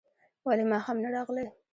ولي 0.45 0.63
ماښام 0.71 0.97
نه 1.03 1.09
راغلې؟ 1.15 1.45